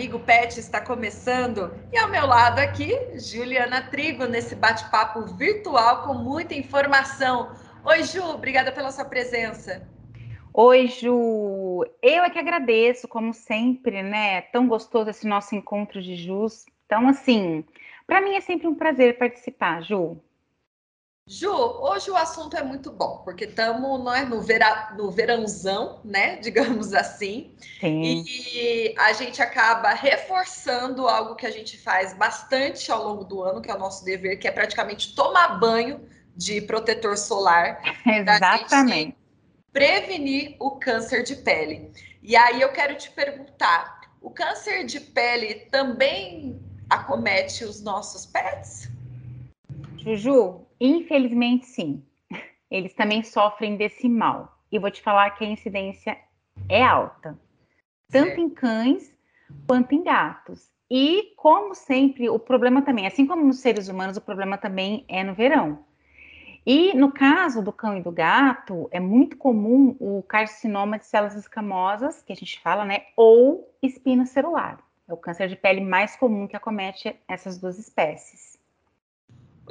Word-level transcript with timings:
Amigo 0.00 0.18
Pet 0.20 0.58
está 0.58 0.80
começando 0.80 1.74
e 1.92 1.98
ao 1.98 2.08
meu 2.08 2.24
lado 2.24 2.58
aqui, 2.58 2.90
Juliana 3.18 3.82
Trigo, 3.82 4.24
nesse 4.24 4.54
bate-papo 4.54 5.26
virtual 5.36 6.04
com 6.04 6.14
muita 6.14 6.54
informação. 6.54 7.54
Oi, 7.84 8.02
Ju, 8.04 8.22
obrigada 8.22 8.72
pela 8.72 8.90
sua 8.92 9.04
presença. 9.04 9.86
Oi, 10.54 10.86
Ju. 10.86 11.84
Eu 12.00 12.24
é 12.24 12.30
que 12.30 12.38
agradeço, 12.38 13.06
como 13.06 13.34
sempre, 13.34 14.02
né? 14.02 14.40
Tão 14.40 14.66
gostoso 14.66 15.10
esse 15.10 15.28
nosso 15.28 15.54
encontro 15.54 16.00
de 16.00 16.16
Jus. 16.16 16.64
Então, 16.86 17.06
assim, 17.06 17.62
para 18.06 18.22
mim 18.22 18.36
é 18.36 18.40
sempre 18.40 18.68
um 18.68 18.74
prazer 18.74 19.18
participar, 19.18 19.82
Ju. 19.82 20.16
Ju, 21.32 21.48
hoje 21.48 22.10
o 22.10 22.16
assunto 22.16 22.56
é 22.56 22.62
muito 22.64 22.90
bom, 22.90 23.18
porque 23.24 23.44
estamos 23.44 24.12
é, 24.16 24.24
no, 24.24 24.40
vera, 24.40 24.92
no 24.98 25.12
verãozão, 25.12 26.00
né? 26.04 26.38
Digamos 26.42 26.92
assim. 26.92 27.54
Sim. 27.78 28.24
E 28.26 28.92
a 28.98 29.12
gente 29.12 29.40
acaba 29.40 29.90
reforçando 29.90 31.06
algo 31.06 31.36
que 31.36 31.46
a 31.46 31.50
gente 31.52 31.78
faz 31.78 32.12
bastante 32.14 32.90
ao 32.90 33.04
longo 33.04 33.22
do 33.22 33.44
ano, 33.44 33.62
que 33.62 33.70
é 33.70 33.74
o 33.76 33.78
nosso 33.78 34.04
dever, 34.04 34.40
que 34.40 34.48
é 34.48 34.50
praticamente 34.50 35.14
tomar 35.14 35.60
banho 35.60 36.04
de 36.34 36.60
protetor 36.62 37.16
solar. 37.16 37.80
Exatamente. 38.04 39.16
Prevenir 39.72 40.56
o 40.58 40.80
câncer 40.80 41.22
de 41.22 41.36
pele. 41.36 41.92
E 42.20 42.34
aí 42.34 42.60
eu 42.60 42.72
quero 42.72 42.96
te 42.96 43.08
perguntar: 43.08 44.00
o 44.20 44.30
câncer 44.30 44.84
de 44.84 44.98
pele 44.98 45.66
também 45.70 46.60
acomete 46.90 47.62
os 47.62 47.80
nossos 47.80 48.26
pets? 48.26 48.90
Juju, 49.96 50.66
infelizmente 50.80 51.66
sim. 51.66 52.02
Eles 52.70 52.94
também 52.94 53.22
sofrem 53.22 53.76
desse 53.76 54.08
mal. 54.08 54.58
E 54.70 54.78
vou 54.78 54.90
te 54.90 55.02
falar 55.02 55.30
que 55.30 55.44
a 55.44 55.48
incidência 55.48 56.16
é 56.68 56.82
alta, 56.82 57.38
tanto 58.08 58.40
em 58.40 58.48
cães 58.48 59.12
quanto 59.66 59.94
em 59.94 60.02
gatos. 60.02 60.70
E, 60.88 61.34
como 61.36 61.74
sempre, 61.74 62.28
o 62.28 62.38
problema 62.38 62.82
também, 62.82 63.06
assim 63.06 63.26
como 63.26 63.44
nos 63.44 63.60
seres 63.60 63.88
humanos, 63.88 64.16
o 64.16 64.20
problema 64.20 64.58
também 64.58 65.04
é 65.08 65.22
no 65.22 65.34
verão. 65.34 65.84
E 66.66 66.94
no 66.94 67.10
caso 67.10 67.62
do 67.62 67.72
cão 67.72 67.96
e 67.96 68.02
do 68.02 68.12
gato, 68.12 68.88
é 68.92 69.00
muito 69.00 69.36
comum 69.36 69.96
o 69.98 70.22
carcinoma 70.22 70.98
de 70.98 71.06
células 71.06 71.34
escamosas, 71.34 72.22
que 72.22 72.32
a 72.32 72.36
gente 72.36 72.60
fala, 72.60 72.84
né? 72.84 73.06
Ou 73.16 73.72
espino 73.82 74.26
celular. 74.26 74.78
É 75.08 75.12
o 75.12 75.16
câncer 75.16 75.48
de 75.48 75.56
pele 75.56 75.80
mais 75.80 76.16
comum 76.16 76.46
que 76.46 76.56
acomete 76.56 77.16
essas 77.26 77.58
duas 77.58 77.78
espécies. 77.78 78.59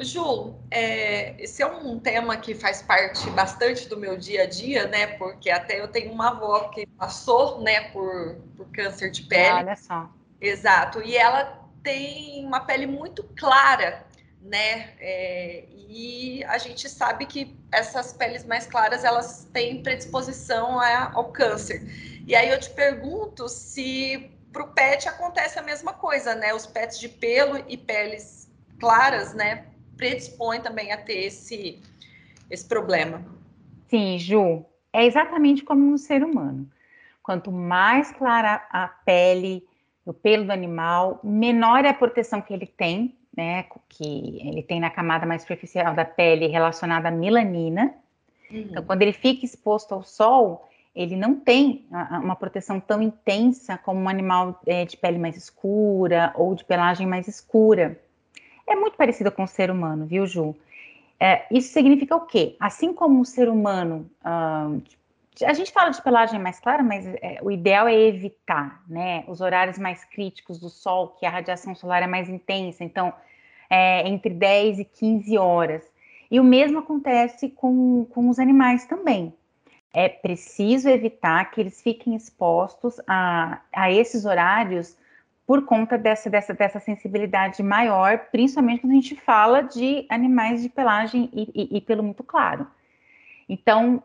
Ju, 0.03 0.55
é, 0.71 1.41
esse 1.41 1.61
é 1.61 1.67
um 1.67 1.99
tema 1.99 2.37
que 2.37 2.55
faz 2.55 2.81
parte 2.81 3.29
bastante 3.31 3.87
do 3.87 3.97
meu 3.97 4.17
dia 4.17 4.43
a 4.43 4.45
dia, 4.45 4.87
né? 4.87 5.07
Porque 5.07 5.49
até 5.49 5.79
eu 5.79 5.87
tenho 5.87 6.11
uma 6.11 6.29
avó 6.29 6.69
que 6.69 6.85
passou, 6.85 7.61
né, 7.61 7.89
por, 7.91 8.35
por 8.55 8.67
câncer 8.71 9.11
de 9.11 9.23
pele. 9.23 9.49
Olha 9.49 9.75
só. 9.75 10.09
Exato. 10.39 11.01
E 11.01 11.17
ela 11.17 11.59
tem 11.83 12.45
uma 12.45 12.61
pele 12.61 12.87
muito 12.87 13.23
clara, 13.37 14.05
né? 14.41 14.93
É, 14.99 15.65
e 15.89 16.43
a 16.45 16.57
gente 16.57 16.87
sabe 16.87 17.25
que 17.25 17.57
essas 17.71 18.13
peles 18.13 18.45
mais 18.45 18.65
claras 18.65 19.03
elas 19.03 19.47
têm 19.51 19.81
predisposição 19.81 20.79
a, 20.79 21.11
ao 21.13 21.31
câncer. 21.31 21.81
E 22.25 22.35
aí 22.35 22.49
eu 22.49 22.59
te 22.59 22.69
pergunto 22.69 23.49
se 23.49 24.31
para 24.51 24.63
o 24.63 24.67
pet 24.67 25.07
acontece 25.07 25.59
a 25.59 25.61
mesma 25.61 25.93
coisa, 25.93 26.35
né? 26.35 26.53
Os 26.53 26.65
pets 26.65 26.99
de 26.99 27.09
pelo 27.09 27.63
e 27.67 27.77
peles 27.77 28.49
claras, 28.79 29.33
né? 29.33 29.65
Predispõe 29.99 30.61
também 30.61 30.93
a 30.93 30.97
ter 30.97 31.25
esse, 31.25 31.79
esse 32.49 32.65
problema. 32.65 33.21
Sim, 33.89 34.17
Ju, 34.17 34.65
é 34.93 35.05
exatamente 35.05 35.61
como 35.63 35.91
no 35.91 35.97
ser 35.97 36.23
humano. 36.23 36.67
Quanto 37.21 37.51
mais 37.51 38.11
clara 38.13 38.65
a 38.71 38.87
pele, 38.87 39.63
o 40.05 40.13
pelo 40.13 40.45
do 40.45 40.51
animal, 40.51 41.19
menor 41.23 41.83
é 41.83 41.89
a 41.89 41.93
proteção 41.93 42.41
que 42.41 42.53
ele 42.53 42.65
tem, 42.65 43.15
né? 43.35 43.65
Que 43.89 44.39
ele 44.47 44.63
tem 44.63 44.79
na 44.79 44.89
camada 44.89 45.25
mais 45.25 45.41
superficial 45.41 45.93
da 45.93 46.05
pele 46.05 46.47
relacionada 46.47 47.09
à 47.09 47.11
melanina. 47.11 47.93
Uhum. 48.49 48.67
Então, 48.69 48.83
quando 48.83 49.01
ele 49.01 49.13
fica 49.13 49.45
exposto 49.45 49.93
ao 49.93 50.01
sol, 50.01 50.67
ele 50.95 51.15
não 51.15 51.35
tem 51.35 51.85
uma 51.91 52.35
proteção 52.35 52.79
tão 52.79 53.01
intensa 53.01 53.77
como 53.77 53.99
um 53.99 54.09
animal 54.09 54.59
é, 54.65 54.85
de 54.85 54.97
pele 54.97 55.19
mais 55.19 55.37
escura 55.37 56.31
ou 56.35 56.55
de 56.55 56.63
pelagem 56.63 57.05
mais 57.05 57.27
escura 57.27 57.99
é 58.69 58.75
muito 58.75 58.95
parecida 58.97 59.31
com 59.31 59.43
o 59.43 59.47
ser 59.47 59.71
humano, 59.71 60.05
viu, 60.05 60.25
Ju? 60.25 60.55
É, 61.19 61.45
isso 61.51 61.73
significa 61.73 62.15
o 62.15 62.21
quê? 62.21 62.55
Assim 62.59 62.93
como 62.93 63.21
o 63.21 63.25
ser 63.25 63.49
humano, 63.49 64.09
uh, 64.21 64.81
a 65.45 65.53
gente 65.53 65.71
fala 65.71 65.89
de 65.89 66.01
pelagem 66.01 66.39
mais 66.39 66.59
clara, 66.59 66.81
mas 66.81 67.05
é, 67.05 67.39
o 67.41 67.51
ideal 67.51 67.87
é 67.87 67.93
evitar, 67.93 68.81
né, 68.87 69.23
os 69.27 69.41
horários 69.41 69.77
mais 69.77 70.03
críticos 70.05 70.59
do 70.59 70.69
sol, 70.69 71.09
que 71.19 71.25
a 71.25 71.29
radiação 71.29 71.75
solar 71.75 72.03
é 72.03 72.07
mais 72.07 72.29
intensa, 72.29 72.83
então, 72.83 73.13
é, 73.69 74.07
entre 74.07 74.33
10 74.33 74.79
e 74.79 74.85
15 74.85 75.37
horas. 75.37 75.83
E 76.31 76.39
o 76.39 76.43
mesmo 76.43 76.79
acontece 76.79 77.49
com, 77.49 78.05
com 78.05 78.29
os 78.29 78.39
animais 78.39 78.85
também. 78.85 79.33
É 79.91 80.07
preciso 80.07 80.87
evitar 80.87 81.49
que 81.51 81.59
eles 81.59 81.81
fiquem 81.81 82.15
expostos 82.15 82.99
a, 83.07 83.59
a 83.73 83.91
esses 83.91 84.25
horários 84.25 84.95
por 85.49 85.65
conta 85.65 85.97
dessa, 85.97 86.29
dessa, 86.29 86.53
dessa 86.53 86.79
sensibilidade 86.79 87.63
maior, 87.63 88.27
principalmente 88.31 88.81
quando 88.81 88.91
a 88.91 88.95
gente 88.97 89.15
fala 89.15 89.63
de 89.63 90.05
animais 90.07 90.61
de 90.61 90.69
pelagem 90.69 91.27
e, 91.33 91.49
e, 91.55 91.77
e 91.77 91.81
pelo 91.81 92.03
muito 92.03 92.23
claro. 92.23 92.67
Então, 93.49 94.03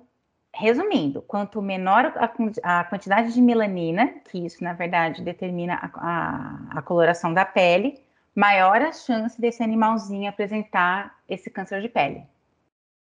resumindo, 0.55 1.21
quanto 1.21 1.61
menor 1.61 2.15
a, 2.17 2.81
a, 2.81 2.85
quantidade 2.85 3.35
de 3.35 3.43
melanina, 3.43 4.15
que 4.25 4.39
isso 4.39 4.65
na 4.65 4.73
verdade 4.73 5.21
determina 5.21 5.75
a, 5.75 5.91
a, 6.77 6.79
a, 6.79 6.81
coloração 6.81 7.35
da 7.35 7.45
pele, 7.45 8.03
maior 8.35 8.81
a 8.81 8.91
chance 8.91 9.39
desse 9.39 9.63
animalzinho 9.63 10.31
apresentar 10.31 11.15
esse 11.29 11.51
câncer 11.51 11.83
de 11.83 11.91
pele. 11.91 12.23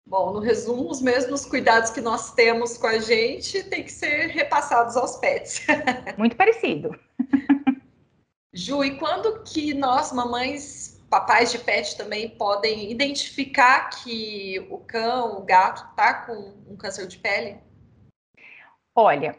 Bom, 0.04 0.32
no 0.32 0.40
resumo, 0.40 0.90
os 0.90 1.00
mesmos 1.00 1.46
cuidados 1.46 1.90
que 1.90 2.00
nós 2.00 2.34
temos 2.34 2.76
com 2.76 2.88
a 2.88 2.98
gente 2.98 3.62
têm 3.70 3.84
que 3.84 3.92
ser 3.92 4.30
repassados 4.30 4.96
aos 4.96 5.14
pets. 5.18 5.64
Muito 6.18 6.34
parecido. 6.34 6.90
Ju, 8.56 8.82
e 8.82 8.96
quando 8.96 9.42
que 9.44 9.74
nós, 9.74 10.10
mamães, 10.12 10.98
papais 11.10 11.52
de 11.52 11.58
pet 11.58 11.94
também, 11.94 12.30
podem 12.30 12.90
identificar 12.90 13.90
que 13.90 14.66
o 14.70 14.78
cão, 14.78 15.36
o 15.36 15.42
gato, 15.42 15.86
está 15.90 16.24
com 16.24 16.54
um 16.66 16.74
câncer 16.74 17.06
de 17.06 17.18
pele? 17.18 17.58
Olha, 18.94 19.38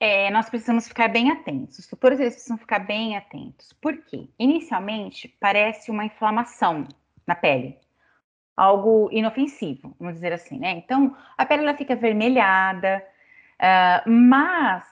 é, 0.00 0.28
nós 0.32 0.50
precisamos 0.50 0.88
ficar 0.88 1.06
bem 1.06 1.30
atentos. 1.30 1.78
Os 1.78 1.86
tutores 1.86 2.18
eles 2.18 2.34
precisam 2.34 2.58
ficar 2.58 2.80
bem 2.80 3.16
atentos. 3.16 3.72
Por 3.74 3.96
quê? 3.98 4.28
Inicialmente, 4.36 5.28
parece 5.38 5.88
uma 5.88 6.04
inflamação 6.04 6.84
na 7.24 7.36
pele. 7.36 7.78
Algo 8.56 9.08
inofensivo, 9.12 9.94
vamos 10.00 10.14
dizer 10.14 10.32
assim, 10.32 10.58
né? 10.58 10.72
Então, 10.72 11.16
a 11.36 11.46
pele 11.46 11.62
ela 11.62 11.76
fica 11.76 11.94
avermelhada, 11.94 13.06
uh, 13.54 14.10
mas 14.10 14.84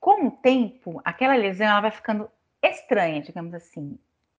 com 0.00 0.26
o 0.26 0.30
tempo, 0.32 1.00
aquela 1.04 1.36
lesão 1.36 1.68
ela 1.68 1.80
vai 1.80 1.92
ficando 1.92 2.28
estranha, 2.62 3.20
digamos 3.20 3.54
assim, 3.54 3.98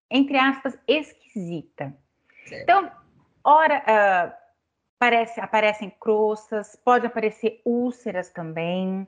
entre 0.09 0.37
aspas, 0.37 0.77
esquisita. 0.87 1.95
Certo. 2.45 2.63
Então, 2.63 2.91
ora, 3.43 3.79
uh, 3.79 4.33
parece, 4.97 5.39
aparecem 5.39 5.91
crostas, 5.99 6.75
pode 6.83 7.05
aparecer 7.05 7.61
úlceras 7.63 8.29
também. 8.29 9.07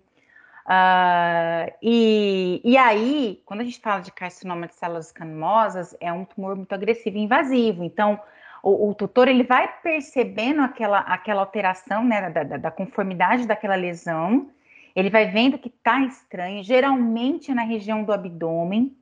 Uh, 0.65 1.73
e, 1.81 2.61
e 2.63 2.77
aí, 2.77 3.41
quando 3.45 3.61
a 3.61 3.63
gente 3.63 3.79
fala 3.79 4.01
de 4.01 4.11
carcinoma 4.11 4.67
de 4.67 4.75
células 4.75 5.11
canomosas, 5.11 5.95
é 5.99 6.13
um 6.13 6.23
tumor 6.23 6.55
muito 6.55 6.73
agressivo 6.73 7.17
e 7.17 7.21
invasivo. 7.21 7.83
Então, 7.83 8.19
o, 8.61 8.89
o 8.89 8.95
tutor 8.95 9.27
ele 9.27 9.43
vai 9.43 9.67
percebendo 9.81 10.61
aquela, 10.61 10.99
aquela 10.99 11.41
alteração 11.41 12.03
né, 12.03 12.29
da, 12.29 12.43
da, 12.43 12.57
da 12.57 12.71
conformidade 12.71 13.47
daquela 13.47 13.75
lesão, 13.75 14.51
ele 14.95 15.09
vai 15.09 15.25
vendo 15.25 15.57
que 15.57 15.69
está 15.69 16.01
estranho, 16.01 16.63
geralmente 16.63 17.53
na 17.53 17.63
região 17.63 18.03
do 18.03 18.13
abdômen, 18.13 18.95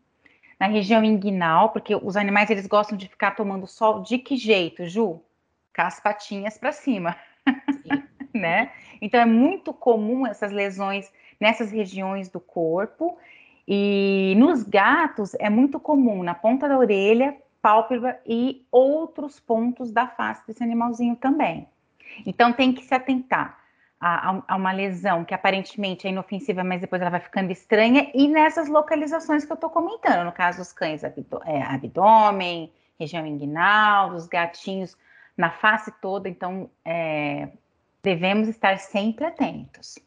na 0.60 0.68
região 0.68 1.04
inguinal, 1.04 1.70
porque 1.70 1.96
os 1.96 2.18
animais 2.18 2.50
eles 2.50 2.68
gostam 2.68 2.98
de 2.98 3.08
ficar 3.08 3.32
tomando 3.32 3.66
sol 3.66 4.02
de 4.02 4.18
que 4.18 4.36
jeito, 4.36 4.86
Ju? 4.86 5.22
Com 5.76 5.82
as 5.82 6.00
patinhas 6.00 6.58
para 6.58 6.72
cima, 6.72 7.16
né? 8.34 8.72
Então 9.02 9.20
é 9.20 9.26
muito 9.26 9.74
comum 9.74 10.28
essas 10.28 10.52
lesões 10.52 11.12
nessas 11.40 11.72
regiões 11.72 12.30
do 12.30 12.40
corpo. 12.40 13.18
E 13.68 14.34
nos 14.38 14.64
gatos 14.64 15.34
é 15.36 15.50
muito 15.50 15.80
comum 15.80 16.24
na 16.24 16.34
ponta 16.34 16.68
da 16.68 16.78
orelha, 16.78 17.38
pálpebra 17.62 18.20
e 18.26 18.66
outros 18.72 19.40
pontos 19.40 19.92
da 19.92 20.08
face 20.08 20.46
desse 20.48 20.64
animalzinho 20.64 21.16
também. 21.16 21.68
Então 22.26 22.52
tem 22.52 22.74
que 22.74 22.84
se 22.84 22.94
atentar 22.94 23.59
a, 24.00 24.42
a, 24.48 24.56
uma 24.56 24.72
lesão 24.72 25.26
que 25.26 25.34
aparentemente 25.34 26.08
é 26.08 26.10
inofensiva, 26.10 26.64
mas 26.64 26.80
depois 26.80 27.02
ela 27.02 27.12
vai 27.12 27.20
ficando 27.20 27.52
estranha, 27.52 28.10
e 28.14 28.28
nessas 28.28 28.70
localizações 28.70 29.44
que 29.44 29.52
eu 29.52 29.56
estou 29.56 29.70
comentando, 29.70 30.26
no 30.26 30.32
caso 30.32 30.60
dos 30.60 30.72
cães, 30.72 31.04
é, 31.04 31.62
abdômen, 31.64 32.72
região 32.98 33.26
inguinal, 33.26 34.12
dos 34.12 34.28
gatinhos 34.28 34.96
na 35.36 35.52
face 35.52 35.92
toda, 36.02 36.30
então 36.30 36.70
é, 36.86 37.50
devemos 38.02 38.48
estar 38.48 38.78
sempre 38.78 39.26
atentos. 39.26 40.00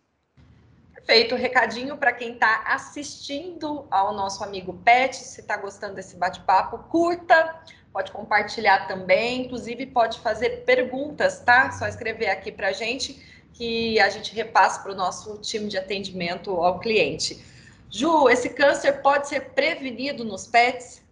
Perfeito. 0.95 1.35
Recadinho 1.35 1.97
para 1.97 2.13
quem 2.13 2.35
está 2.35 2.63
assistindo 2.67 3.87
ao 3.91 4.15
nosso 4.15 4.45
amigo 4.45 4.73
Pet, 4.85 5.17
se 5.17 5.41
está 5.41 5.57
gostando 5.57 5.95
desse 5.95 6.17
bate-papo, 6.17 6.79
curta, 6.91 7.61
pode 7.93 8.13
compartilhar 8.13 8.87
também, 8.87 9.47
inclusive 9.47 9.85
pode 9.87 10.21
fazer 10.21 10.65
perguntas, 10.65 11.41
tá? 11.41 11.73
Só 11.73 11.89
escrever 11.89 12.29
aqui 12.29 12.53
para 12.53 12.73
gente 12.73 13.32
que 13.55 14.01
a 14.01 14.09
gente 14.09 14.35
repassa 14.35 14.83
para 14.83 14.93
o 14.93 14.95
nosso 14.95 15.39
time 15.41 15.69
de 15.69 15.79
atendimento 15.79 16.51
ao 16.51 16.79
cliente. 16.79 17.45
Ju, 17.91 18.29
esse 18.29 18.51
câncer 18.51 19.03
pode 19.03 19.29
ser 19.29 19.51
prevenido 19.51 20.25
nos 20.25 20.47
pets? 20.47 21.03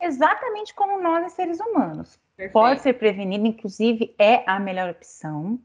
Exatamente 0.00 0.74
como 0.74 1.00
nós, 1.00 1.32
seres 1.32 1.60
humanos. 1.60 2.18
Perfeito. 2.36 2.52
Pode 2.52 2.80
ser 2.80 2.94
prevenido, 2.94 3.46
inclusive 3.46 4.14
é 4.18 4.42
a 4.46 4.58
melhor 4.60 4.90
opção. 4.90 5.58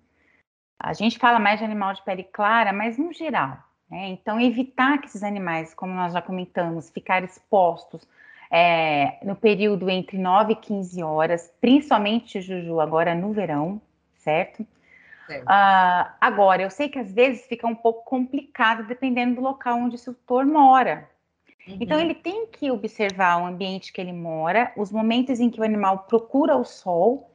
A 0.79 0.93
gente 0.93 1.17
fala 1.19 1.39
mais 1.39 1.59
de 1.59 1.65
animal 1.65 1.93
de 1.93 2.01
pele 2.03 2.23
clara, 2.23 2.73
mas 2.73 2.97
no 2.97 3.13
geral. 3.13 3.57
Né? 3.89 4.09
Então, 4.09 4.39
evitar 4.39 4.99
que 4.99 5.07
esses 5.07 5.23
animais, 5.23 5.73
como 5.73 5.93
nós 5.93 6.13
já 6.13 6.21
comentamos, 6.21 6.89
ficarem 6.89 7.27
expostos 7.27 8.07
é, 8.51 9.17
no 9.23 9.35
período 9.35 9.89
entre 9.89 10.17
9 10.17 10.53
e 10.53 10.55
15 10.55 11.03
horas, 11.03 11.51
principalmente, 11.61 12.41
Juju, 12.41 12.79
agora 12.79 13.15
no 13.15 13.33
verão, 13.33 13.81
certo? 14.17 14.65
Uh, 15.41 16.11
agora, 16.19 16.61
eu 16.61 16.69
sei 16.69 16.89
que 16.89 16.99
às 16.99 17.13
vezes 17.13 17.45
fica 17.45 17.67
um 17.67 17.75
pouco 17.75 18.03
complicado 18.03 18.85
dependendo 18.85 19.35
do 19.35 19.41
local 19.41 19.77
onde 19.77 19.95
o 19.95 19.99
tutor 19.99 20.45
mora. 20.45 21.09
Uhum. 21.67 21.77
Então, 21.79 21.99
ele 21.99 22.13
tem 22.13 22.47
que 22.47 22.69
observar 22.69 23.41
o 23.41 23.45
ambiente 23.45 23.91
que 23.91 24.01
ele 24.01 24.13
mora, 24.13 24.71
os 24.75 24.91
momentos 24.91 25.39
em 25.39 25.49
que 25.49 25.59
o 25.59 25.63
animal 25.63 25.99
procura 25.99 26.55
o 26.55 26.63
sol 26.63 27.31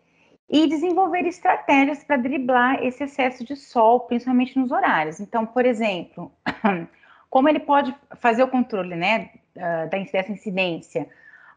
e 0.48 0.66
desenvolver 0.66 1.26
estratégias 1.26 2.02
para 2.02 2.16
driblar 2.16 2.82
esse 2.82 3.04
excesso 3.04 3.44
de 3.44 3.54
sol, 3.54 4.00
principalmente 4.00 4.58
nos 4.58 4.70
horários. 4.70 5.20
Então, 5.20 5.44
por 5.44 5.66
exemplo, 5.66 6.32
como 7.28 7.48
ele 7.48 7.60
pode 7.60 7.94
fazer 8.16 8.42
o 8.42 8.48
controle 8.48 8.96
né, 8.96 9.30
da, 9.54 9.86
dessa 9.86 10.32
incidência, 10.32 11.08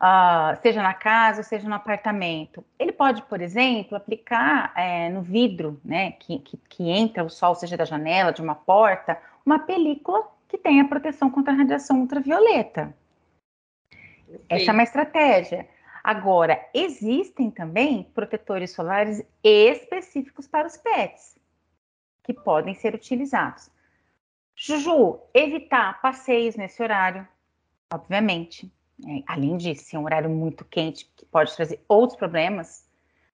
uh, 0.01 0.59
seja 0.61 0.81
na 0.81 0.93
casa, 0.93 1.43
seja 1.43 1.69
no 1.69 1.75
apartamento. 1.75 2.65
Ele 2.79 2.91
pode, 2.91 3.21
por 3.23 3.39
exemplo, 3.39 3.95
aplicar 3.95 4.73
é, 4.75 5.09
no 5.09 5.21
vidro, 5.21 5.79
né, 5.85 6.13
que, 6.13 6.39
que, 6.39 6.57
que 6.57 6.89
entra 6.89 7.23
o 7.23 7.29
sol, 7.29 7.53
seja 7.53 7.77
da 7.77 7.85
janela, 7.85 8.33
de 8.33 8.41
uma 8.41 8.55
porta, 8.55 9.21
uma 9.45 9.59
película 9.59 10.27
que 10.47 10.57
tenha 10.57 10.87
proteção 10.87 11.29
contra 11.29 11.53
a 11.53 11.55
radiação 11.55 12.01
ultravioleta. 12.01 12.93
Essa 14.49 14.71
é 14.71 14.73
uma 14.73 14.83
estratégia. 14.83 15.69
Agora, 16.03 16.59
existem 16.73 17.51
também 17.51 18.03
protetores 18.15 18.71
solares 18.71 19.23
específicos 19.43 20.47
para 20.47 20.67
os 20.67 20.75
pets, 20.75 21.37
que 22.23 22.33
podem 22.33 22.73
ser 22.73 22.95
utilizados. 22.95 23.69
Juju, 24.55 25.19
evitar 25.33 26.01
passeios 26.01 26.55
nesse 26.55 26.81
horário, 26.81 27.27
obviamente. 27.93 28.71
É, 29.07 29.23
além 29.27 29.57
de 29.57 29.75
ser 29.75 29.97
um 29.97 30.03
horário 30.03 30.29
muito 30.29 30.63
quente, 30.63 31.09
que 31.15 31.25
pode 31.25 31.55
trazer 31.55 31.83
outros 31.87 32.17
problemas, 32.17 32.85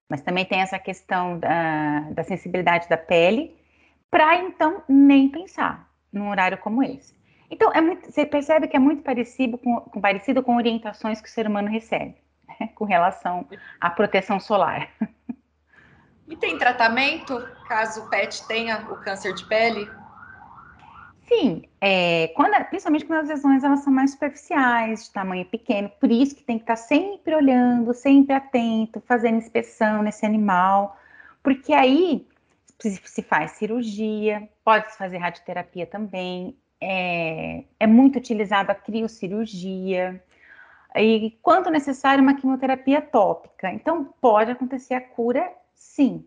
mas 0.07 0.21
também 0.21 0.45
tem 0.45 0.61
essa 0.61 0.79
questão 0.79 1.37
da, 1.37 2.01
da 2.11 2.23
sensibilidade 2.23 2.87
da 2.87 2.97
pele, 2.97 3.55
para 4.09 4.37
então 4.37 4.81
nem 4.87 5.27
pensar 5.29 5.91
num 6.11 6.29
horário 6.29 6.57
como 6.57 6.81
esse. 6.81 7.15
Então, 7.49 7.71
é 7.73 7.81
muito, 7.81 8.11
você 8.11 8.25
percebe 8.25 8.67
que 8.67 8.75
é 8.75 8.79
muito 8.79 9.03
parecido 9.03 9.57
com, 9.57 9.79
com, 9.81 10.01
parecido 10.01 10.43
com 10.43 10.55
orientações 10.55 11.21
que 11.21 11.27
o 11.27 11.31
ser 11.31 11.47
humano 11.47 11.69
recebe, 11.69 12.15
né, 12.47 12.69
com 12.75 12.85
relação 12.85 13.47
à 13.79 13.89
proteção 13.89 14.39
solar. 14.39 14.89
E 16.27 16.35
tem 16.35 16.57
tratamento 16.57 17.39
caso 17.69 18.03
o 18.03 18.09
pet 18.09 18.45
tenha 18.47 18.79
o 18.91 18.97
câncer 18.97 19.33
de 19.33 19.45
pele? 19.45 19.89
Sim, 21.27 21.63
é, 21.81 22.29
quando, 22.29 22.53
principalmente 22.65 23.05
quando 23.05 23.19
as 23.19 23.27
lesões 23.29 23.63
elas 23.63 23.81
são 23.81 23.91
mais 23.91 24.11
superficiais, 24.11 25.05
de 25.05 25.11
tamanho 25.11 25.45
pequeno, 25.45 25.89
por 25.99 26.09
isso 26.09 26.35
que 26.35 26.43
tem 26.43 26.57
que 26.57 26.63
estar 26.63 26.77
sempre 26.77 27.35
olhando, 27.35 27.93
sempre 27.93 28.33
atento, 28.33 29.01
fazendo 29.01 29.37
inspeção 29.37 30.01
nesse 30.01 30.25
animal, 30.25 30.97
porque 31.43 31.73
aí 31.73 32.25
se 32.79 33.21
faz 33.21 33.51
cirurgia, 33.51 34.47
pode 34.63 34.91
se 34.91 34.97
fazer 34.97 35.17
radioterapia 35.17 35.85
também, 35.85 36.55
é, 36.79 37.65
é 37.79 37.87
muito 37.87 38.17
utilizada 38.19 38.71
a 38.71 38.75
criocirurgia, 38.75 40.23
e 40.95 41.37
quando 41.41 41.69
necessário, 41.69 42.23
uma 42.23 42.35
quimioterapia 42.35 43.01
tópica. 43.01 43.71
Então, 43.71 44.05
pode 44.19 44.51
acontecer 44.51 44.93
a 44.93 45.01
cura, 45.01 45.51
sim. 45.73 46.25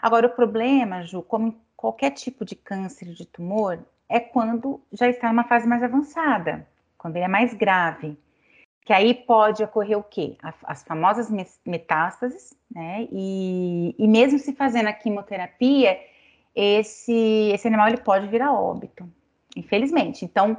Agora, 0.00 0.26
o 0.26 0.30
problema, 0.30 1.02
Ju, 1.02 1.22
como 1.22 1.48
em 1.48 1.60
qualquer 1.76 2.10
tipo 2.10 2.44
de 2.44 2.54
câncer 2.54 3.08
de 3.12 3.26
tumor, 3.26 3.78
é 4.12 4.20
quando 4.20 4.78
já 4.92 5.08
está 5.08 5.28
numa 5.28 5.44
fase 5.44 5.66
mais 5.66 5.82
avançada, 5.82 6.68
quando 6.98 7.16
ele 7.16 7.24
é 7.24 7.28
mais 7.28 7.54
grave. 7.54 8.18
Que 8.84 8.92
aí 8.92 9.14
pode 9.14 9.64
ocorrer 9.64 9.96
o 9.96 10.02
quê? 10.02 10.36
As 10.64 10.82
famosas 10.84 11.30
metástases, 11.64 12.52
né? 12.70 13.08
E, 13.10 13.94
e 13.98 14.06
mesmo 14.06 14.38
se 14.38 14.52
fazendo 14.52 14.88
a 14.88 14.92
quimioterapia, 14.92 15.98
esse, 16.54 17.50
esse 17.54 17.66
animal 17.66 17.88
ele 17.88 17.98
pode 17.98 18.26
vir 18.26 18.42
a 18.42 18.52
óbito, 18.52 19.08
infelizmente. 19.56 20.26
Então, 20.26 20.58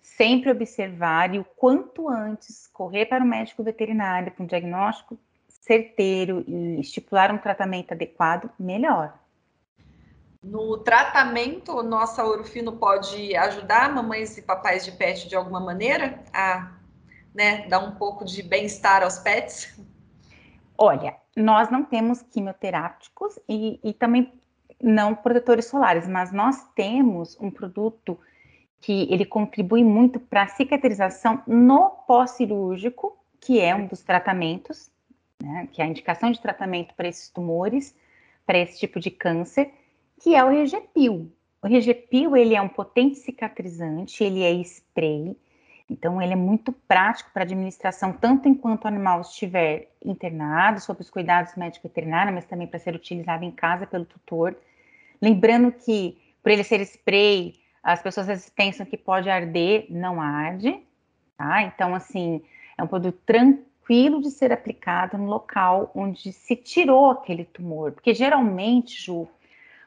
sempre 0.00 0.50
observar 0.50 1.34
e 1.34 1.38
o 1.40 1.44
quanto 1.44 2.08
antes 2.08 2.66
correr 2.68 3.06
para 3.06 3.22
o 3.22 3.26
médico 3.26 3.62
veterinário 3.62 4.32
para 4.32 4.44
um 4.44 4.46
diagnóstico 4.46 5.18
certeiro 5.48 6.42
e 6.46 6.80
estipular 6.80 7.34
um 7.34 7.38
tratamento 7.38 7.92
adequado, 7.92 8.50
melhor. 8.58 9.12
No 10.44 10.76
tratamento, 10.76 11.82
nossa 11.82 12.22
Orofino 12.22 12.72
pode 12.72 13.34
ajudar 13.34 13.90
mamães 13.90 14.36
e 14.36 14.42
papais 14.42 14.84
de 14.84 14.92
pet 14.92 15.26
de 15.26 15.34
alguma 15.34 15.58
maneira 15.58 16.22
a 16.34 16.70
né, 17.34 17.66
dar 17.66 17.78
um 17.78 17.92
pouco 17.92 18.26
de 18.26 18.42
bem-estar 18.42 19.02
aos 19.02 19.18
pets? 19.18 19.74
Olha, 20.76 21.16
nós 21.34 21.70
não 21.70 21.82
temos 21.82 22.20
quimioterápicos 22.20 23.38
e, 23.48 23.80
e 23.82 23.94
também 23.94 24.34
não 24.82 25.14
protetores 25.14 25.64
solares, 25.64 26.06
mas 26.06 26.30
nós 26.30 26.62
temos 26.74 27.38
um 27.40 27.50
produto 27.50 28.18
que 28.82 29.10
ele 29.10 29.24
contribui 29.24 29.82
muito 29.82 30.20
para 30.20 30.42
a 30.42 30.48
cicatrização 30.48 31.42
no 31.46 31.88
pós-cirúrgico, 32.06 33.16
que 33.40 33.58
é 33.60 33.74
um 33.74 33.86
dos 33.86 34.02
tratamentos, 34.02 34.90
né, 35.42 35.68
que 35.72 35.80
é 35.80 35.86
a 35.86 35.88
indicação 35.88 36.30
de 36.30 36.38
tratamento 36.38 36.94
para 36.94 37.08
esses 37.08 37.30
tumores, 37.30 37.96
para 38.44 38.58
esse 38.58 38.78
tipo 38.78 39.00
de 39.00 39.10
câncer, 39.10 39.72
que 40.20 40.34
é 40.34 40.44
o 40.44 40.50
Regepil. 40.50 41.32
O 41.62 41.66
Regepil, 41.66 42.36
ele 42.36 42.54
é 42.54 42.60
um 42.60 42.68
potente 42.68 43.16
cicatrizante, 43.16 44.22
ele 44.22 44.42
é 44.42 44.52
spray, 44.52 45.36
então 45.88 46.20
ele 46.20 46.32
é 46.32 46.36
muito 46.36 46.72
prático 46.72 47.30
para 47.32 47.42
administração, 47.42 48.12
tanto 48.12 48.48
enquanto 48.48 48.84
o 48.84 48.88
animal 48.88 49.20
estiver 49.20 49.90
internado, 50.04 50.80
sob 50.80 51.00
os 51.00 51.10
cuidados 51.10 51.54
médico 51.56 51.88
veterinário, 51.88 52.32
mas 52.32 52.44
também 52.46 52.66
para 52.66 52.78
ser 52.78 52.94
utilizado 52.94 53.44
em 53.44 53.50
casa 53.50 53.86
pelo 53.86 54.04
tutor. 54.04 54.56
Lembrando 55.20 55.72
que, 55.72 56.18
por 56.42 56.50
ele 56.52 56.64
ser 56.64 56.80
spray, 56.80 57.54
as 57.82 58.02
pessoas 58.02 58.28
às 58.28 58.38
vezes 58.38 58.50
pensam 58.50 58.86
que 58.86 58.96
pode 58.96 59.28
arder, 59.28 59.86
não 59.90 60.20
arde, 60.20 60.82
tá? 61.36 61.62
Então, 61.62 61.94
assim, 61.94 62.42
é 62.78 62.82
um 62.82 62.86
produto 62.86 63.20
tranquilo 63.26 64.22
de 64.22 64.30
ser 64.30 64.52
aplicado 64.52 65.18
no 65.18 65.26
local 65.26 65.90
onde 65.94 66.32
se 66.32 66.56
tirou 66.56 67.10
aquele 67.10 67.44
tumor, 67.44 67.92
porque 67.92 68.14
geralmente, 68.14 69.02
Ju, 69.02 69.28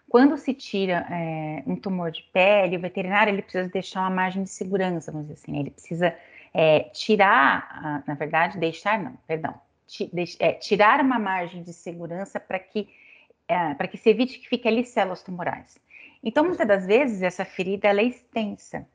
quando 0.09 0.37
se 0.37 0.53
tira 0.53 1.05
é, 1.09 1.63
um 1.67 1.75
tumor 1.75 2.11
de 2.11 2.23
pele, 2.33 2.77
o 2.77 2.81
veterinário 2.81 3.33
ele 3.33 3.41
precisa 3.41 3.67
deixar 3.69 4.01
uma 4.01 4.09
margem 4.09 4.43
de 4.43 4.49
segurança, 4.49 5.11
vamos 5.11 5.27
dizer 5.27 5.41
assim, 5.41 5.51
né? 5.51 5.59
ele 5.59 5.71
precisa 5.71 6.15
é, 6.53 6.81
tirar, 6.91 8.03
na 8.07 8.13
verdade, 8.13 8.57
deixar 8.57 8.97
não, 8.99 9.13
perdão, 9.27 9.53
é, 10.39 10.53
tirar 10.53 11.01
uma 11.01 11.19
margem 11.19 11.61
de 11.61 11.73
segurança 11.73 12.39
para 12.39 12.59
que 12.59 12.87
é, 13.47 13.73
para 13.75 13.87
que 13.87 13.97
se 13.97 14.09
evite 14.09 14.39
que 14.39 14.49
fique 14.49 14.67
ali 14.67 14.85
células 14.85 15.23
tumorais. 15.23 15.77
Então, 16.21 16.43
muitas 16.43 16.67
das 16.67 16.85
vezes 16.85 17.21
essa 17.21 17.45
ferida 17.45 17.87
é 17.87 18.03
extensa 18.03 18.85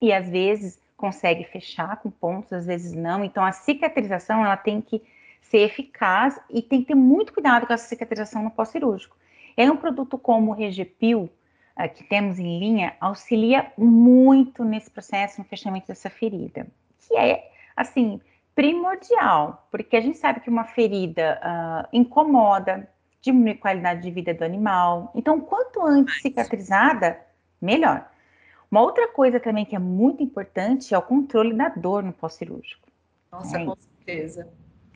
e 0.00 0.12
às 0.12 0.28
vezes 0.28 0.80
consegue 0.96 1.44
fechar 1.44 1.96
com 1.98 2.10
pontos, 2.10 2.52
às 2.52 2.66
vezes 2.66 2.92
não. 2.92 3.22
Então, 3.22 3.44
a 3.44 3.52
cicatrização 3.52 4.44
ela 4.44 4.56
tem 4.56 4.80
que 4.80 5.02
ser 5.42 5.58
eficaz 5.58 6.40
e 6.48 6.62
tem 6.62 6.80
que 6.80 6.88
ter 6.88 6.94
muito 6.94 7.32
cuidado 7.32 7.66
com 7.66 7.72
essa 7.72 7.86
cicatrização 7.86 8.42
no 8.42 8.50
pós-cirúrgico. 8.50 9.16
É 9.58 9.68
um 9.68 9.76
produto 9.76 10.16
como 10.16 10.52
o 10.52 10.54
Regepil, 10.54 11.28
uh, 11.76 11.92
que 11.92 12.04
temos 12.04 12.38
em 12.38 12.60
linha, 12.60 12.96
auxilia 13.00 13.72
muito 13.76 14.64
nesse 14.64 14.88
processo, 14.88 15.40
no 15.40 15.44
fechamento 15.44 15.88
dessa 15.88 16.08
ferida, 16.08 16.64
que 17.00 17.16
é, 17.16 17.50
assim, 17.74 18.20
primordial, 18.54 19.66
porque 19.68 19.96
a 19.96 20.00
gente 20.00 20.16
sabe 20.16 20.38
que 20.38 20.48
uma 20.48 20.62
ferida 20.62 21.40
uh, 21.42 21.88
incomoda, 21.92 22.88
diminui 23.20 23.50
a 23.50 23.58
qualidade 23.58 24.02
de 24.02 24.12
vida 24.12 24.32
do 24.32 24.44
animal. 24.44 25.10
Então, 25.12 25.40
quanto 25.40 25.84
antes 25.84 26.22
cicatrizada, 26.22 27.20
melhor. 27.60 28.08
Uma 28.70 28.82
outra 28.82 29.08
coisa 29.08 29.40
também 29.40 29.64
que 29.64 29.74
é 29.74 29.78
muito 29.78 30.22
importante 30.22 30.94
é 30.94 30.98
o 30.98 31.02
controle 31.02 31.52
da 31.52 31.68
dor 31.68 32.04
no 32.04 32.12
pós-cirúrgico. 32.12 32.86
Nossa, 33.32 33.58
é, 33.58 33.64
com 33.64 33.74
certeza. 33.74 34.48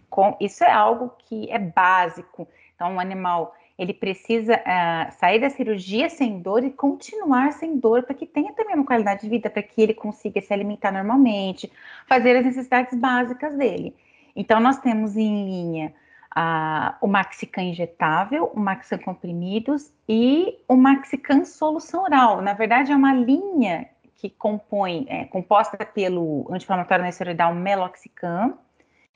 Com, 0.08 0.36
isso 0.38 0.62
é 0.62 0.70
algo 0.70 1.10
que 1.18 1.50
é 1.50 1.58
básico. 1.58 2.46
Então, 2.76 2.94
o 2.94 3.00
animal 3.00 3.56
ele 3.82 3.92
precisa 3.92 4.54
uh, 4.54 5.12
sair 5.18 5.40
da 5.40 5.50
cirurgia 5.50 6.08
sem 6.08 6.40
dor 6.40 6.64
e 6.64 6.70
continuar 6.70 7.52
sem 7.52 7.76
dor 7.78 8.04
para 8.04 8.14
que 8.14 8.26
tenha 8.26 8.52
também 8.52 8.76
uma 8.76 8.86
qualidade 8.86 9.22
de 9.22 9.28
vida, 9.28 9.50
para 9.50 9.62
que 9.62 9.82
ele 9.82 9.92
consiga 9.92 10.40
se 10.40 10.52
alimentar 10.52 10.92
normalmente, 10.92 11.70
fazer 12.06 12.36
as 12.36 12.44
necessidades 12.44 12.96
básicas 12.98 13.56
dele. 13.56 13.94
Então, 14.34 14.60
nós 14.60 14.78
temos 14.78 15.16
em 15.16 15.44
linha 15.44 15.92
uh, 16.36 16.94
o 17.00 17.06
Maxican 17.06 17.62
injetável, 17.62 18.50
o 18.54 18.60
Maxican 18.60 18.98
comprimidos 18.98 19.92
e 20.08 20.58
o 20.68 20.76
Maxican 20.76 21.44
solução 21.44 22.04
oral. 22.04 22.40
Na 22.40 22.52
verdade, 22.52 22.92
é 22.92 22.96
uma 22.96 23.12
linha 23.12 23.88
que 24.14 24.30
compõe, 24.30 25.04
é, 25.08 25.24
composta 25.24 25.84
pelo 25.84 26.46
anti-inflamatório 26.50 27.04
nesteroidal 27.04 27.52
Meloxicam, 27.54 28.56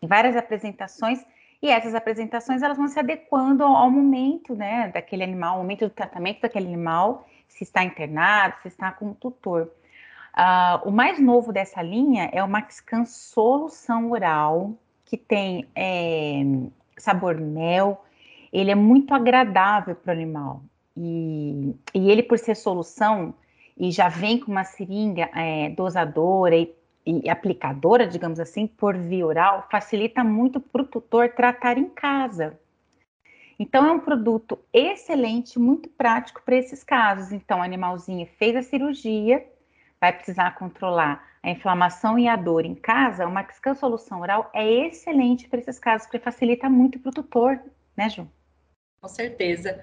em 0.03 0.07
várias 0.07 0.37
apresentações, 0.37 1.25
e 1.63 1.69
essas 1.69 1.95
apresentações 1.95 2.63
elas 2.63 2.77
vão 2.77 2.89
se 2.89 2.99
adequando 2.99 3.65
ao, 3.65 3.91
momento, 3.91 4.55
né, 4.55 4.89
daquele 4.93 5.25
animal, 5.25 5.55
ao 5.57 5.63
momento 5.63 5.87
do 5.87 5.91
tratamento 5.91 6.43
daquele 6.43 6.67
animal, 6.67 7.27
se 7.49 7.65
está 7.65 7.83
internado, 7.83 8.57
se 8.63 8.69
está 8.69 8.93
com 8.93 9.15
tutor. 9.15 9.71
Uh, 10.37 10.89
o 10.89 10.91
mais 10.91 11.19
novo 11.19 11.53
dessa 11.53 11.81
linha 11.81 12.29
é 12.33 12.43
o 12.45 12.49
Maxcan 12.49 13.07
Solução 13.07 14.11
Oral, 14.11 14.75
que 15.07 15.17
tem 15.17 15.67
é, 15.75 16.43
sabor 16.99 17.41
mel, 17.41 18.05
ele 18.53 18.71
é 18.71 18.75
muito 18.75 19.15
agradável 19.15 19.95
para 19.95 20.11
o 20.11 20.15
animal. 20.15 20.63
E, 20.97 21.75
e, 21.95 22.11
ele, 22.11 22.23
por 22.23 22.39
ser 22.39 22.55
solução, 22.55 23.35
e 23.77 23.91
já 23.91 24.09
vem 24.09 24.39
com 24.39 24.51
uma 24.51 24.65
seringa 24.65 25.31
é, 25.35 25.71
dosadora 25.71 26.57
e, 26.57 26.75
e, 27.07 27.31
aplicadora, 27.31 28.07
digamos 28.07 28.41
assim, 28.41 28.67
por 28.67 28.97
via 28.97 29.25
oral, 29.25 29.69
facilita 29.71 30.25
muito 30.25 30.61
para 30.61 30.83
o 30.83 30.87
tutor 30.87 31.29
tratar 31.29 31.79
em 31.79 31.89
casa. 31.89 32.59
Então, 33.59 33.87
é 33.87 33.93
um 33.93 34.01
produto 34.01 34.59
excelente, 34.73 35.59
muito 35.59 35.89
prático 35.89 36.43
para 36.45 36.57
esses 36.57 36.83
casos. 36.83 37.33
Então, 37.33 37.61
o 37.61 37.63
animalzinho 37.63 38.27
fez 38.39 38.57
a 38.57 38.63
cirurgia, 38.63 39.47
vai 40.01 40.13
precisar 40.13 40.57
controlar 40.57 41.25
a 41.43 41.51
inflamação 41.51 42.19
e 42.19 42.27
a 42.27 42.35
dor 42.35 42.65
em 42.65 42.75
casa, 42.75 43.25
uma 43.25 43.35
Maxcan 43.35 43.75
Solução 43.75 44.21
Oral 44.21 44.51
é 44.53 44.69
excelente 44.89 45.49
para 45.49 45.61
esses 45.61 45.79
casos, 45.79 46.07
porque 46.09 46.19
facilita 46.19 46.69
muito 46.69 46.99
para 46.99 47.11
o 47.11 47.15
tutor, 47.15 47.61
né, 47.97 48.11
Ju? 48.11 48.29
Com 49.01 49.09
certeza. 49.09 49.81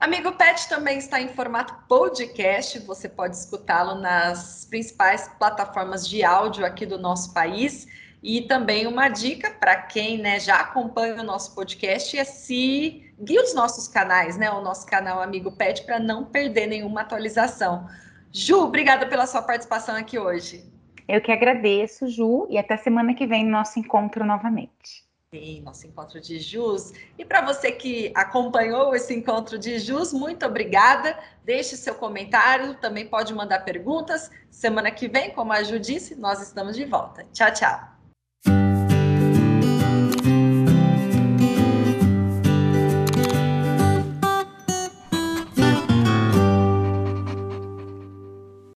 Amigo 0.00 0.32
Pet 0.32 0.66
também 0.66 0.96
está 0.96 1.20
em 1.20 1.28
formato 1.28 1.74
podcast, 1.86 2.78
você 2.78 3.06
pode 3.06 3.36
escutá-lo 3.36 3.96
nas 3.96 4.64
principais 4.64 5.28
plataformas 5.38 6.08
de 6.08 6.24
áudio 6.24 6.64
aqui 6.64 6.86
do 6.86 6.98
nosso 6.98 7.34
país. 7.34 7.86
E 8.22 8.40
também 8.42 8.86
uma 8.86 9.10
dica 9.10 9.50
para 9.50 9.76
quem 9.76 10.16
né, 10.16 10.40
já 10.40 10.56
acompanha 10.60 11.20
o 11.20 11.22
nosso 11.22 11.54
podcast 11.54 12.18
é 12.18 12.24
seguir 12.24 13.38
os 13.42 13.54
nossos 13.54 13.88
canais, 13.88 14.38
né? 14.38 14.50
O 14.50 14.62
nosso 14.62 14.86
canal 14.86 15.20
Amigo 15.20 15.52
Pet, 15.52 15.84
para 15.84 15.98
não 15.98 16.24
perder 16.24 16.66
nenhuma 16.66 17.02
atualização. 17.02 17.86
Ju, 18.32 18.56
obrigada 18.64 19.06
pela 19.06 19.26
sua 19.26 19.42
participação 19.42 19.96
aqui 19.96 20.18
hoje. 20.18 20.64
Eu 21.06 21.20
que 21.20 21.30
agradeço, 21.30 22.08
Ju, 22.08 22.46
e 22.48 22.56
até 22.56 22.78
semana 22.78 23.12
que 23.12 23.26
vem 23.26 23.44
no 23.44 23.50
nosso 23.50 23.78
encontro 23.78 24.24
novamente. 24.24 25.09
Sim, 25.32 25.60
nosso 25.60 25.86
encontro 25.86 26.20
de 26.20 26.40
Jus. 26.40 26.92
E 27.16 27.24
para 27.24 27.40
você 27.40 27.70
que 27.70 28.10
acompanhou 28.16 28.96
esse 28.96 29.14
encontro 29.14 29.56
de 29.56 29.78
Jus, 29.78 30.12
muito 30.12 30.44
obrigada. 30.44 31.16
Deixe 31.44 31.76
seu 31.76 31.94
comentário, 31.94 32.74
também 32.74 33.06
pode 33.06 33.32
mandar 33.32 33.60
perguntas. 33.60 34.28
Semana 34.50 34.90
que 34.90 35.06
vem, 35.06 35.30
como 35.30 35.52
a 35.52 35.62
Ju 35.62 35.78
disse, 35.78 36.16
nós 36.16 36.42
estamos 36.42 36.74
de 36.74 36.84
volta. 36.84 37.24
Tchau, 37.32 37.52
tchau. 37.52 37.99